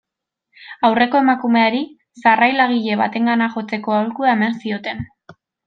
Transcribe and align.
Aurreko 0.87 1.19
emakumeari, 1.25 1.81
sarrailagile 2.23 2.97
batengana 3.03 3.51
jotzeko 3.59 3.97
aholkatu 4.01 4.51
zioten. 4.65 5.09